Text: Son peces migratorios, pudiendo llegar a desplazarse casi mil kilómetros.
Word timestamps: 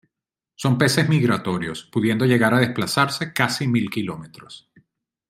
Son 0.55 0.79
peces 0.79 1.07
migratorios, 1.07 1.83
pudiendo 1.83 2.25
llegar 2.25 2.55
a 2.55 2.59
desplazarse 2.59 3.33
casi 3.33 3.67
mil 3.67 3.91
kilómetros. 3.91 4.67